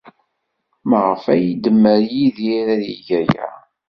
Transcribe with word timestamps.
Maɣef 0.89 1.23
ay 1.33 1.43
idemmer 1.51 1.99
Yidir 2.15 2.67
ad 2.75 2.83
yeg 2.89 3.09
aya? 3.19 3.47